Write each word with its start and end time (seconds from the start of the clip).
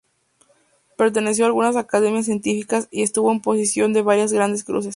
Perteneció 0.97 1.45
a 1.45 1.49
algunas 1.49 1.75
academias 1.75 2.25
científicas 2.25 2.87
y 2.89 3.03
estuvo 3.03 3.31
en 3.31 3.39
posesión 3.39 3.93
de 3.93 4.01
varias 4.01 4.33
grandes 4.33 4.63
cruces. 4.63 4.89